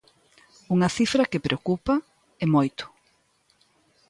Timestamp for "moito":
2.55-2.85